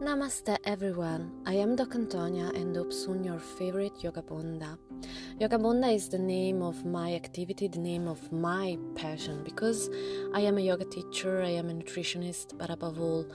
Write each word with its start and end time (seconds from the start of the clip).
Namaste 0.00 0.58
everyone, 0.64 1.32
I 1.46 1.54
am 1.54 1.74
Doc 1.74 1.94
Antonia 1.94 2.52
and 2.54 2.76
hope 2.76 2.92
soon 2.92 3.24
your 3.24 3.38
favorite 3.38 3.92
Yoga 4.02 4.22
Bunda. 4.22 4.78
Yoga 5.40 5.58
Bunda 5.58 5.88
is 5.88 6.08
the 6.08 6.18
name 6.18 6.62
of 6.62 6.84
my 6.84 7.14
activity, 7.14 7.66
the 7.66 7.78
name 7.78 8.06
of 8.06 8.30
my 8.30 8.76
passion 8.94 9.42
because 9.42 9.90
I 10.34 10.40
am 10.40 10.58
a 10.58 10.60
yoga 10.60 10.84
teacher, 10.84 11.42
I 11.42 11.50
am 11.50 11.70
a 11.70 11.72
nutritionist, 11.72 12.58
but 12.58 12.70
above 12.70 13.00
all, 13.00 13.26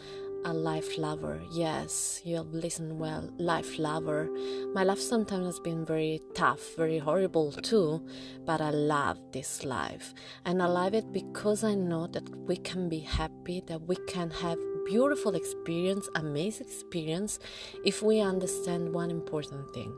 a 0.45 0.53
life 0.53 0.97
lover. 0.97 1.41
Yes, 1.51 2.21
you 2.23 2.35
have 2.37 2.53
listened 2.53 2.99
well, 2.99 3.29
life 3.37 3.79
lover. 3.79 4.29
My 4.73 4.83
life 4.83 4.99
sometimes 4.99 5.45
has 5.45 5.59
been 5.59 5.85
very 5.85 6.21
tough, 6.33 6.75
very 6.75 6.99
horrible 6.99 7.51
too, 7.51 8.05
but 8.45 8.61
I 8.61 8.71
love 8.71 9.19
this 9.31 9.63
life. 9.63 10.13
And 10.45 10.61
I 10.61 10.67
love 10.67 10.93
it 10.93 11.11
because 11.11 11.63
I 11.63 11.75
know 11.75 12.07
that 12.07 12.29
we 12.47 12.57
can 12.57 12.89
be 12.89 12.99
happy, 12.99 13.61
that 13.67 13.81
we 13.81 13.95
can 14.07 14.29
have 14.29 14.57
beautiful 14.85 15.35
experience, 15.35 16.09
amazing 16.15 16.67
experience, 16.67 17.39
if 17.85 18.01
we 18.01 18.19
understand 18.19 18.93
one 18.93 19.11
important 19.11 19.73
thing. 19.73 19.93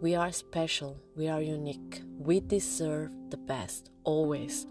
We 0.00 0.14
are 0.14 0.30
special, 0.32 1.00
we 1.16 1.28
are 1.28 1.42
unique, 1.42 2.02
we 2.18 2.40
deserve 2.40 3.10
the 3.30 3.36
best 3.36 3.90
always. 4.04 4.66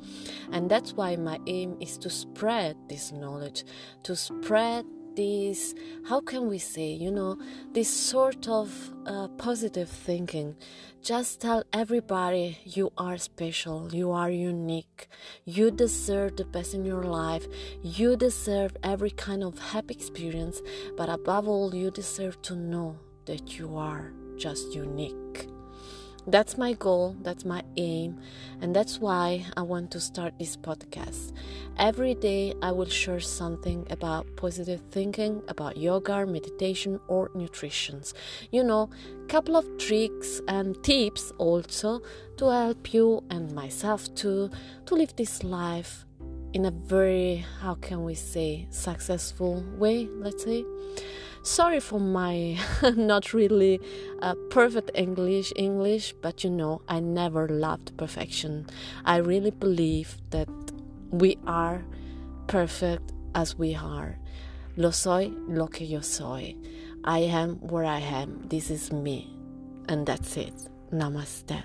And 0.51 0.71
that's 0.71 0.93
why 0.93 1.15
my 1.15 1.39
aim 1.47 1.77
is 1.79 1.97
to 1.99 2.09
spread 2.09 2.75
this 2.89 3.11
knowledge, 3.11 3.65
to 4.03 4.15
spread 4.15 4.85
this, 5.17 5.73
how 6.07 6.21
can 6.21 6.47
we 6.47 6.59
say, 6.59 6.91
you 6.91 7.11
know, 7.11 7.37
this 7.73 7.89
sort 7.89 8.47
of 8.47 8.71
uh, 9.07 9.27
positive 9.37 9.89
thinking. 9.89 10.55
Just 11.01 11.41
tell 11.41 11.63
everybody 11.73 12.59
you 12.63 12.91
are 12.97 13.17
special, 13.17 13.89
you 13.93 14.11
are 14.11 14.29
unique, 14.29 15.07
you 15.45 15.71
deserve 15.71 16.37
the 16.37 16.45
best 16.45 16.73
in 16.73 16.85
your 16.85 17.03
life, 17.03 17.47
you 17.81 18.15
deserve 18.15 18.77
every 18.83 19.11
kind 19.11 19.43
of 19.43 19.57
happy 19.57 19.95
experience, 19.95 20.61
but 20.95 21.09
above 21.09 21.47
all, 21.47 21.73
you 21.73 21.89
deserve 21.89 22.41
to 22.43 22.55
know 22.55 22.97
that 23.25 23.57
you 23.57 23.75
are 23.75 24.13
just 24.37 24.73
unique. 24.73 25.49
That's 26.29 26.57
my 26.57 26.73
goal, 26.73 27.15
that's 27.21 27.45
my 27.45 27.63
aim, 27.77 28.19
and 28.59 28.75
that's 28.75 28.99
why 28.99 29.45
I 29.55 29.61
want 29.61 29.91
to 29.91 30.01
start 30.01 30.33
this 30.37 30.57
podcast. 30.57 31.31
Every 31.77 32.15
day 32.15 32.53
I 32.61 32.73
will 32.73 32.89
share 32.89 33.21
something 33.21 33.87
about 33.89 34.27
positive 34.35 34.81
thinking, 34.91 35.41
about 35.47 35.77
yoga, 35.77 36.25
meditation, 36.25 36.99
or 37.07 37.31
nutrition. 37.33 38.01
You 38.51 38.65
know, 38.65 38.89
couple 39.29 39.55
of 39.55 39.77
tricks 39.77 40.41
and 40.49 40.75
tips 40.83 41.31
also 41.37 42.01
to 42.35 42.49
help 42.49 42.93
you 42.93 43.23
and 43.29 43.53
myself 43.53 44.13
too 44.13 44.49
to 44.85 44.95
live 44.95 45.15
this 45.15 45.45
life 45.45 46.06
in 46.53 46.65
a 46.65 46.71
very 46.71 47.45
how 47.61 47.75
can 47.75 48.03
we 48.03 48.15
say 48.15 48.67
successful 48.69 49.63
way, 49.77 50.07
let's 50.13 50.43
say. 50.43 50.65
Sorry 51.43 51.79
for 51.79 51.99
my 51.99 52.57
not 52.95 53.33
really 53.33 53.79
uh, 54.21 54.35
perfect 54.49 54.91
English 54.95 55.53
English, 55.55 56.13
but 56.21 56.43
you 56.43 56.49
know, 56.49 56.81
I 56.87 56.99
never 56.99 57.47
loved 57.47 57.95
perfection. 57.97 58.67
I 59.05 59.17
really 59.17 59.51
believe 59.51 60.17
that 60.31 60.49
we 61.09 61.37
are 61.47 61.85
perfect 62.47 63.13
as 63.33 63.57
we 63.57 63.75
are. 63.75 64.17
Lo 64.75 64.91
soy 64.91 65.31
lo 65.47 65.67
que 65.67 65.85
yo 65.85 66.01
soy. 66.01 66.55
I 67.03 67.19
am 67.19 67.55
where 67.61 67.85
I 67.85 67.99
am. 67.99 68.41
This 68.47 68.69
is 68.69 68.91
me. 68.91 69.33
And 69.87 70.05
that's 70.05 70.35
it. 70.35 70.53
Namaste. 70.91 71.63